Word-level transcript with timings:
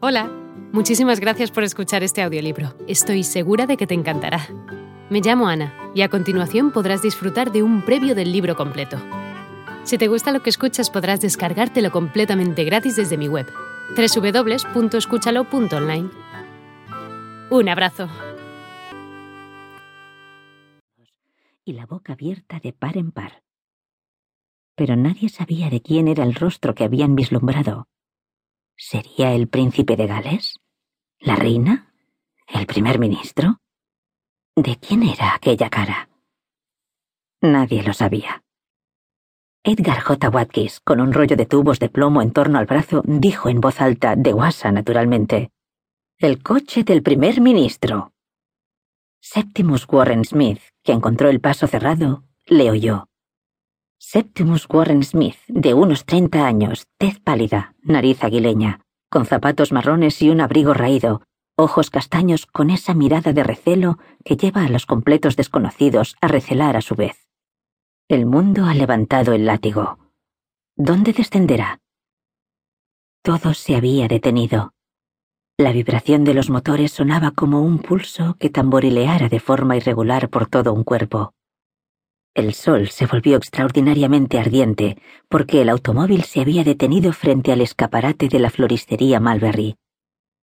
Hola, 0.00 0.30
muchísimas 0.72 1.18
gracias 1.18 1.50
por 1.50 1.64
escuchar 1.64 2.04
este 2.04 2.22
audiolibro. 2.22 2.72
Estoy 2.86 3.24
segura 3.24 3.66
de 3.66 3.76
que 3.76 3.88
te 3.88 3.94
encantará. 3.94 4.46
Me 5.10 5.20
llamo 5.20 5.48
Ana 5.48 5.74
y 5.92 6.02
a 6.02 6.08
continuación 6.08 6.70
podrás 6.70 7.02
disfrutar 7.02 7.50
de 7.50 7.64
un 7.64 7.84
previo 7.84 8.14
del 8.14 8.30
libro 8.30 8.54
completo. 8.54 8.96
Si 9.82 9.98
te 9.98 10.06
gusta 10.06 10.30
lo 10.30 10.40
que 10.40 10.50
escuchas 10.50 10.88
podrás 10.88 11.20
descargártelo 11.20 11.90
completamente 11.90 12.62
gratis 12.62 12.94
desde 12.94 13.18
mi 13.18 13.26
web, 13.26 13.48
www.escúchalo.online. 13.96 16.10
Un 17.50 17.68
abrazo. 17.68 18.08
Y 21.64 21.72
la 21.72 21.86
boca 21.86 22.12
abierta 22.12 22.60
de 22.60 22.72
par 22.72 22.98
en 22.98 23.10
par. 23.10 23.42
Pero 24.76 24.94
nadie 24.94 25.28
sabía 25.28 25.70
de 25.70 25.82
quién 25.82 26.06
era 26.06 26.22
el 26.22 26.36
rostro 26.36 26.76
que 26.76 26.84
habían 26.84 27.16
vislumbrado 27.16 27.88
¿Sería 28.80 29.32
el 29.32 29.48
príncipe 29.48 29.96
de 29.96 30.06
Gales? 30.06 30.54
¿La 31.18 31.34
reina? 31.34 31.92
¿El 32.46 32.64
primer 32.64 33.00
ministro? 33.00 33.58
¿De 34.54 34.76
quién 34.76 35.02
era 35.02 35.34
aquella 35.34 35.68
cara? 35.68 36.08
Nadie 37.42 37.82
lo 37.82 37.92
sabía. 37.92 38.44
Edgar 39.64 40.00
J. 40.00 40.30
Watkins, 40.30 40.78
con 40.78 41.00
un 41.00 41.12
rollo 41.12 41.34
de 41.36 41.44
tubos 41.44 41.80
de 41.80 41.88
plomo 41.88 42.22
en 42.22 42.32
torno 42.32 42.60
al 42.60 42.66
brazo, 42.66 43.02
dijo 43.04 43.48
en 43.48 43.60
voz 43.60 43.80
alta, 43.80 44.14
de 44.14 44.30
guasa 44.30 44.70
naturalmente, 44.70 45.50
El 46.16 46.40
coche 46.40 46.84
del 46.84 47.02
primer 47.02 47.40
ministro. 47.40 48.12
Septimus 49.20 49.88
Warren 49.88 50.24
Smith, 50.24 50.60
que 50.84 50.92
encontró 50.92 51.28
el 51.30 51.40
paso 51.40 51.66
cerrado, 51.66 52.22
le 52.46 52.70
oyó. 52.70 53.07
Septimus 54.00 54.68
Warren 54.70 55.02
Smith, 55.02 55.36
de 55.48 55.74
unos 55.74 56.04
treinta 56.04 56.46
años, 56.46 56.86
tez 56.98 57.18
pálida, 57.18 57.74
nariz 57.82 58.22
aguileña, 58.22 58.80
con 59.10 59.26
zapatos 59.26 59.72
marrones 59.72 60.22
y 60.22 60.30
un 60.30 60.40
abrigo 60.40 60.72
raído, 60.72 61.22
ojos 61.56 61.90
castaños 61.90 62.46
con 62.46 62.70
esa 62.70 62.94
mirada 62.94 63.32
de 63.32 63.42
recelo 63.42 63.98
que 64.24 64.36
lleva 64.36 64.62
a 64.62 64.68
los 64.68 64.86
completos 64.86 65.34
desconocidos 65.34 66.16
a 66.20 66.28
recelar 66.28 66.76
a 66.76 66.80
su 66.80 66.94
vez. 66.94 67.26
El 68.08 68.24
mundo 68.24 68.66
ha 68.66 68.74
levantado 68.74 69.32
el 69.32 69.46
látigo. 69.46 69.98
¿Dónde 70.76 71.12
descenderá? 71.12 71.80
Todo 73.22 73.52
se 73.52 73.74
había 73.74 74.06
detenido. 74.06 74.74
La 75.58 75.72
vibración 75.72 76.22
de 76.22 76.34
los 76.34 76.50
motores 76.50 76.92
sonaba 76.92 77.32
como 77.32 77.62
un 77.62 77.80
pulso 77.80 78.36
que 78.38 78.48
tamborileara 78.48 79.28
de 79.28 79.40
forma 79.40 79.76
irregular 79.76 80.30
por 80.30 80.46
todo 80.46 80.72
un 80.72 80.84
cuerpo. 80.84 81.34
El 82.38 82.54
sol 82.54 82.88
se 82.90 83.06
volvió 83.06 83.36
extraordinariamente 83.36 84.38
ardiente 84.38 84.96
porque 85.28 85.60
el 85.60 85.68
automóvil 85.68 86.22
se 86.22 86.40
había 86.40 86.62
detenido 86.62 87.12
frente 87.12 87.50
al 87.50 87.60
escaparate 87.60 88.28
de 88.28 88.38
la 88.38 88.48
floristería 88.48 89.18
Malberry. 89.18 89.74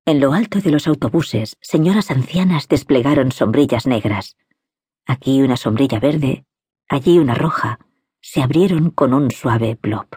En 0.05 0.19
lo 0.19 0.33
alto 0.33 0.59
de 0.59 0.71
los 0.71 0.89
autobuses, 0.89 1.55
señoras 1.61 2.11
ancianas 2.11 2.67
desplegaron 2.67 3.31
sombrillas 3.31 3.87
negras. 3.87 4.35
Aquí 5.05 5.41
una 5.41 5.55
sombrilla 5.55 6.01
verde, 6.01 6.43
allí 6.89 7.17
una 7.17 7.33
roja, 7.33 7.79
se 8.19 8.41
abrieron 8.41 8.89
con 8.89 9.13
un 9.13 9.31
suave 9.31 9.77
plop. 9.77 10.15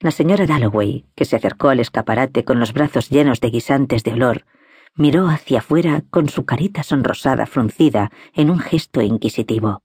La 0.00 0.10
señora 0.10 0.46
Dalloway, 0.46 1.04
que 1.14 1.26
se 1.26 1.36
acercó 1.36 1.68
al 1.68 1.80
escaparate 1.80 2.46
con 2.46 2.58
los 2.60 2.72
brazos 2.72 3.10
llenos 3.10 3.40
de 3.40 3.50
guisantes 3.50 4.04
de 4.04 4.14
olor, 4.14 4.46
miró 4.94 5.28
hacia 5.28 5.58
afuera 5.58 6.02
con 6.08 6.30
su 6.30 6.46
carita 6.46 6.82
sonrosada 6.82 7.44
fruncida 7.44 8.10
en 8.32 8.48
un 8.48 8.58
gesto 8.58 9.02
inquisitivo. 9.02 9.83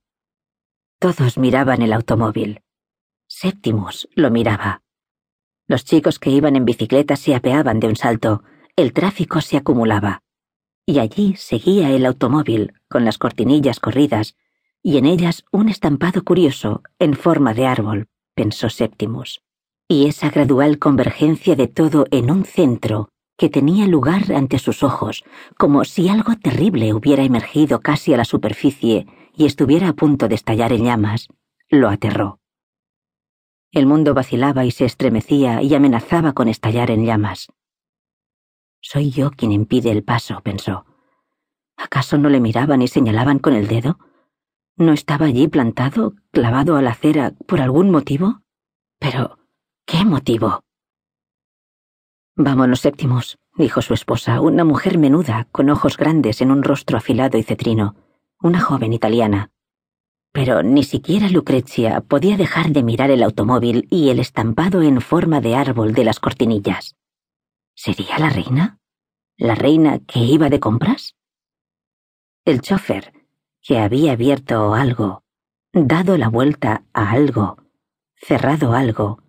Todos 1.00 1.38
miraban 1.38 1.82
el 1.82 1.94
automóvil. 1.94 2.62
Septimus 3.26 4.10
lo 4.16 4.32
miraba. 4.32 4.82
Los 5.66 5.86
chicos 5.86 6.20
que 6.20 6.30
iban 6.30 6.58
en 6.58 6.66
bicicleta 6.66 7.16
se 7.16 7.36
apeaban 7.36 7.80
de 7.80 7.88
un 7.88 7.96
salto, 7.96 8.44
el 8.76 8.92
tráfico 8.92 9.40
se 9.40 9.56
acumulaba. 9.56 10.24
Y 10.86 11.00
allí 11.00 11.36
seguía 11.38 11.92
el 11.92 12.06
automóvil, 12.06 12.74
con 12.90 13.06
las 13.06 13.18
cortinillas 13.18 13.80
corridas, 13.80 14.36
y 14.84 14.98
en 14.98 15.06
ellas 15.06 15.46
un 15.54 15.70
estampado 15.70 16.26
curioso, 16.26 16.84
en 17.00 17.14
forma 17.14 17.54
de 17.54 17.66
árbol, 17.66 18.08
pensó 18.36 18.70
Septimus. 18.70 19.42
Y 19.88 20.08
esa 20.08 20.30
gradual 20.30 20.80
convergencia 20.80 21.56
de 21.56 21.68
todo 21.68 22.08
en 22.12 22.30
un 22.30 22.44
centro, 22.44 23.10
que 23.40 23.50
tenía 23.50 23.88
lugar 23.88 24.34
ante 24.34 24.60
sus 24.60 24.84
ojos, 24.84 25.24
como 25.58 25.86
si 25.86 26.10
algo 26.10 26.36
terrible 26.36 26.94
hubiera 26.94 27.24
emergido 27.24 27.80
casi 27.80 28.14
a 28.14 28.18
la 28.18 28.26
superficie 28.26 29.08
y 29.34 29.46
estuviera 29.46 29.88
a 29.88 29.94
punto 29.94 30.28
de 30.28 30.36
estallar 30.36 30.74
en 30.74 30.84
llamas, 30.84 31.30
lo 31.70 31.88
aterró. 31.88 32.42
El 33.72 33.86
mundo 33.86 34.14
vacilaba 34.14 34.66
y 34.66 34.72
se 34.72 34.84
estremecía 34.84 35.62
y 35.62 35.74
amenazaba 35.74 36.34
con 36.34 36.50
estallar 36.50 36.92
en 36.92 37.06
llamas. 37.06 37.48
Soy 38.82 39.10
yo 39.10 39.32
quien 39.32 39.54
impide 39.54 39.90
el 39.92 40.04
paso, 40.04 40.42
pensó. 40.44 40.86
¿Acaso 41.78 42.18
no 42.18 42.28
le 42.28 42.42
miraban 42.42 42.82
y 42.82 42.90
señalaban 42.90 43.40
con 43.40 43.54
el 43.54 43.70
dedo? 43.70 44.00
¿No 44.76 44.92
estaba 44.92 45.28
allí 45.28 45.48
plantado, 45.48 46.14
clavado 46.32 46.76
a 46.76 46.82
la 46.82 46.92
acera, 46.92 47.36
por 47.48 47.62
algún 47.62 47.90
motivo? 47.90 48.42
Pero, 49.00 49.40
¿qué 49.86 50.04
motivo? 50.04 50.62
Vámonos, 52.42 52.80
séptimos, 52.80 53.38
dijo 53.58 53.82
su 53.82 53.94
esposa, 53.94 54.40
una 54.40 54.64
mujer 54.64 54.98
menuda, 54.98 55.50
con 55.52 55.70
ojos 55.70 55.98
grandes 55.98 56.40
en 56.40 56.52
un 56.52 56.64
rostro 56.64 56.98
afilado 56.98 57.38
y 57.38 57.44
cetrino 57.44 57.96
una 58.42 58.62
joven 58.62 58.94
italiana. 58.94 59.52
Pero 60.32 60.64
ni 60.64 60.86
siquiera 60.86 61.28
Lucrezia 61.28 62.00
podía 62.00 62.38
dejar 62.38 62.70
de 62.70 62.84
mirar 62.84 63.12
el 63.12 63.24
automóvil 63.24 63.88
y 63.90 64.10
el 64.10 64.20
estampado 64.20 64.82
en 64.82 65.02
forma 65.02 65.42
de 65.42 65.56
árbol 65.56 65.94
de 65.94 66.06
las 66.06 66.22
cortinillas. 66.22 66.96
¿Sería 67.76 68.18
la 68.20 68.30
reina? 68.30 68.80
¿La 69.38 69.56
reina 69.56 70.00
que 70.00 70.20
iba 70.20 70.50
de 70.50 70.62
compras? 70.62 71.18
El 72.46 72.62
chofer, 72.62 73.12
que 73.62 73.80
había 73.80 74.14
abierto 74.14 74.74
algo, 74.74 75.24
dado 75.74 76.18
la 76.18 76.30
vuelta 76.30 76.86
a 76.94 77.12
algo, 77.12 77.58
cerrado 78.16 78.72
algo, 78.72 79.22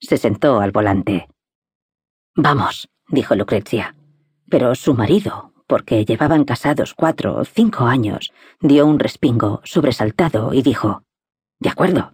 se 0.00 0.16
sentó 0.16 0.60
al 0.60 0.72
volante. 0.72 1.28
Vamos, 2.38 2.90
dijo 3.08 3.34
Lucrezia. 3.34 3.94
Pero 4.50 4.74
su 4.74 4.92
marido, 4.92 5.54
porque 5.66 6.04
llevaban 6.04 6.44
casados 6.44 6.92
cuatro 6.92 7.34
o 7.34 7.44
cinco 7.46 7.86
años, 7.86 8.30
dio 8.60 8.86
un 8.86 8.98
respingo, 8.98 9.62
sobresaltado, 9.64 10.52
y 10.52 10.60
dijo 10.60 11.02
De 11.58 11.70
acuerdo, 11.70 12.12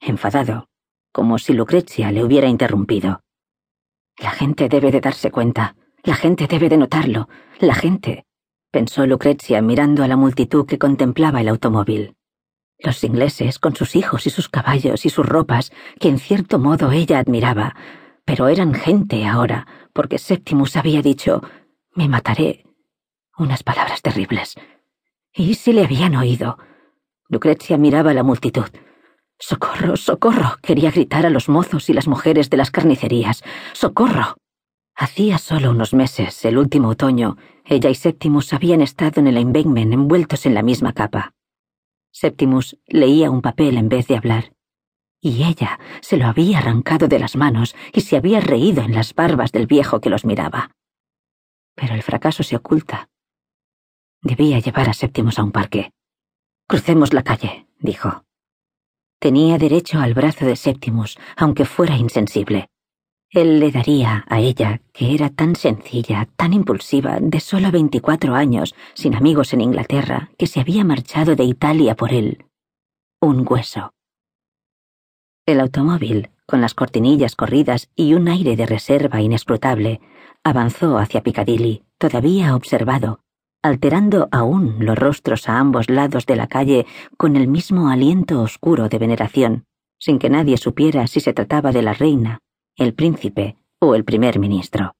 enfadado, 0.00 0.68
como 1.12 1.38
si 1.38 1.54
Lucrecia 1.54 2.12
le 2.12 2.22
hubiera 2.22 2.46
interrumpido. 2.46 3.20
La 4.16 4.30
gente 4.30 4.68
debe 4.68 4.92
de 4.92 5.00
darse 5.00 5.32
cuenta, 5.32 5.74
la 6.04 6.14
gente 6.14 6.46
debe 6.46 6.68
de 6.68 6.76
notarlo, 6.76 7.28
la 7.58 7.74
gente, 7.74 8.26
pensó 8.70 9.04
Lucrecia 9.06 9.60
mirando 9.60 10.04
a 10.04 10.08
la 10.08 10.16
multitud 10.16 10.66
que 10.66 10.78
contemplaba 10.78 11.40
el 11.40 11.48
automóvil. 11.48 12.14
Los 12.78 13.02
ingleses, 13.02 13.58
con 13.58 13.74
sus 13.74 13.96
hijos 13.96 14.24
y 14.28 14.30
sus 14.30 14.48
caballos 14.48 15.04
y 15.04 15.10
sus 15.10 15.26
ropas, 15.26 15.72
que 15.98 16.08
en 16.08 16.18
cierto 16.20 16.60
modo 16.60 16.92
ella 16.92 17.18
admiraba, 17.18 17.74
pero 18.24 18.48
eran 18.48 18.74
gente 18.74 19.26
ahora, 19.26 19.66
porque 19.92 20.18
Septimus 20.18 20.76
había 20.76 21.02
dicho 21.02 21.42
Me 21.94 22.08
mataré, 22.08 22.64
unas 23.36 23.62
palabras 23.62 24.02
terribles. 24.02 24.56
¿Y 25.32 25.54
si 25.54 25.72
le 25.72 25.84
habían 25.84 26.14
oído? 26.16 26.58
Lucrecia 27.28 27.76
miraba 27.76 28.12
a 28.12 28.14
la 28.14 28.22
multitud. 28.22 28.66
Socorro, 29.38 29.96
socorro. 29.96 30.56
quería 30.62 30.90
gritar 30.90 31.26
a 31.26 31.30
los 31.30 31.48
mozos 31.48 31.88
y 31.90 31.92
las 31.92 32.06
mujeres 32.06 32.50
de 32.50 32.56
las 32.56 32.70
carnicerías. 32.70 33.42
Socorro. 33.72 34.36
Hacía 34.94 35.38
solo 35.38 35.72
unos 35.72 35.92
meses, 35.92 36.44
el 36.44 36.56
último 36.56 36.88
otoño, 36.88 37.36
ella 37.64 37.90
y 37.90 37.96
Septimus 37.96 38.52
habían 38.52 38.80
estado 38.80 39.20
en 39.20 39.26
el 39.26 39.38
embankment 39.38 39.92
envueltos 39.92 40.46
en 40.46 40.54
la 40.54 40.62
misma 40.62 40.92
capa. 40.92 41.34
Septimus 42.12 42.78
leía 42.86 43.30
un 43.30 43.42
papel 43.42 43.76
en 43.76 43.88
vez 43.88 44.06
de 44.06 44.16
hablar. 44.16 44.52
Y 45.24 45.44
ella 45.44 45.80
se 46.02 46.18
lo 46.18 46.26
había 46.26 46.58
arrancado 46.58 47.08
de 47.08 47.18
las 47.18 47.34
manos 47.34 47.74
y 47.94 48.02
se 48.02 48.18
había 48.18 48.40
reído 48.40 48.82
en 48.82 48.92
las 48.92 49.14
barbas 49.14 49.52
del 49.52 49.66
viejo 49.66 49.98
que 49.98 50.10
los 50.10 50.26
miraba. 50.26 50.72
Pero 51.74 51.94
el 51.94 52.02
fracaso 52.02 52.42
se 52.42 52.56
oculta 52.56 53.08
Debía 54.20 54.58
llevar 54.58 54.90
a 54.90 54.92
Séptimos 54.92 55.38
a 55.38 55.44
un 55.44 55.50
parque. 55.50 55.92
Crucemos 56.68 57.14
la 57.14 57.22
calle, 57.22 57.66
dijo. 57.78 58.24
Tenía 59.18 59.56
derecho 59.56 59.98
al 59.98 60.12
brazo 60.12 60.44
de 60.44 60.56
Séptimos, 60.56 61.18
aunque 61.36 61.64
fuera 61.64 61.96
insensible. 61.96 62.68
Él 63.30 63.60
le 63.60 63.70
daría 63.70 64.26
a 64.28 64.40
ella, 64.40 64.82
que 64.92 65.14
era 65.14 65.30
tan 65.30 65.56
sencilla, 65.56 66.28
tan 66.36 66.52
impulsiva, 66.52 67.18
de 67.18 67.40
solo 67.40 67.70
veinticuatro 67.70 68.34
años, 68.34 68.74
sin 68.92 69.14
amigos 69.14 69.54
en 69.54 69.62
Inglaterra, 69.62 70.30
que 70.38 70.46
se 70.46 70.60
había 70.60 70.84
marchado 70.84 71.34
de 71.34 71.44
Italia 71.44 71.94
por 71.94 72.12
él, 72.12 72.44
un 73.20 73.46
hueso. 73.48 73.94
El 75.46 75.60
automóvil, 75.60 76.30
con 76.46 76.62
las 76.62 76.72
cortinillas 76.72 77.36
corridas 77.36 77.90
y 77.94 78.14
un 78.14 78.28
aire 78.28 78.56
de 78.56 78.64
reserva 78.64 79.20
inescrutable, 79.20 80.00
avanzó 80.42 80.96
hacia 80.96 81.22
Piccadilly, 81.22 81.82
todavía 81.98 82.56
observado, 82.56 83.20
alterando 83.62 84.28
aún 84.32 84.76
los 84.78 84.98
rostros 84.98 85.46
a 85.46 85.58
ambos 85.58 85.90
lados 85.90 86.24
de 86.24 86.36
la 86.36 86.46
calle 86.46 86.86
con 87.18 87.36
el 87.36 87.46
mismo 87.46 87.90
aliento 87.90 88.40
oscuro 88.40 88.88
de 88.88 88.98
veneración, 88.98 89.64
sin 89.98 90.18
que 90.18 90.30
nadie 90.30 90.56
supiera 90.56 91.06
si 91.06 91.20
se 91.20 91.34
trataba 91.34 91.72
de 91.72 91.82
la 91.82 91.92
reina, 91.92 92.38
el 92.76 92.94
príncipe 92.94 93.58
o 93.80 93.94
el 93.94 94.04
primer 94.04 94.38
ministro. 94.38 94.94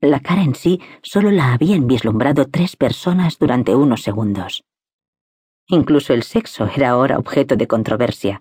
La 0.00 0.20
cara 0.20 0.42
en 0.42 0.54
sí 0.54 0.80
solo 1.02 1.30
la 1.30 1.52
habían 1.52 1.86
vislumbrado 1.86 2.46
tres 2.46 2.74
personas 2.74 3.38
durante 3.38 3.74
unos 3.74 4.02
segundos. 4.02 4.64
Incluso 5.66 6.14
el 6.14 6.22
sexo 6.22 6.70
era 6.74 6.88
ahora 6.90 7.18
objeto 7.18 7.56
de 7.56 7.68
controversia, 7.68 8.40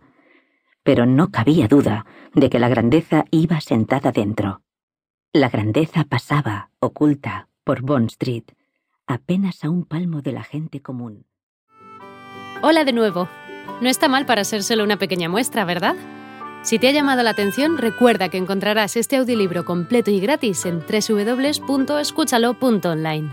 pero 0.90 1.06
no 1.06 1.30
cabía 1.30 1.68
duda 1.68 2.08
de 2.34 2.50
que 2.50 2.58
la 2.58 2.68
grandeza 2.68 3.26
iba 3.30 3.62
sentada 3.62 4.12
dentro. 4.12 4.64
La 5.32 5.48
grandeza 5.48 6.04
pasaba, 6.04 6.72
oculta, 6.80 7.48
por 7.64 7.84
Bond 7.84 8.10
Street, 8.10 8.46
apenas 9.06 9.64
a 9.64 9.70
un 9.70 9.86
palmo 9.86 10.24
de 10.24 10.32
la 10.32 10.42
gente 10.42 10.82
común. 10.82 11.28
Hola 12.64 12.86
de 12.86 12.94
nuevo. 12.94 13.30
No 13.82 13.88
está 13.88 14.08
mal 14.08 14.26
para 14.26 14.44
ser 14.44 14.64
solo 14.64 14.84
una 14.84 14.98
pequeña 14.98 15.30
muestra, 15.30 15.64
¿verdad? 15.64 15.96
Si 16.64 16.80
te 16.80 16.88
ha 16.88 16.92
llamado 16.92 17.22
la 17.22 17.30
atención, 17.30 17.78
recuerda 17.78 18.30
que 18.30 18.38
encontrarás 18.38 18.98
este 18.98 19.18
audiolibro 19.18 19.66
completo 19.66 20.10
y 20.10 20.20
gratis 20.20 20.66
en 20.66 20.80
www.escúchalo.online. 20.80 23.30